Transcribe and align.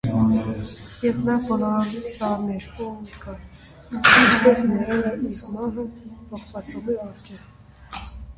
Եվ 1.01 1.17
նա 1.25 1.33
բոլորովին 1.49 2.07
սառն 2.11 2.47
էր 2.53 2.65
ու 2.69 2.87
անզգա, 2.93 3.35
ինչպես 3.99 4.65
մեռելը 4.71 5.13
իր 5.29 5.45
մահը 5.59 5.87
ողբացողի 6.33 6.99
առաջ… 7.07 7.33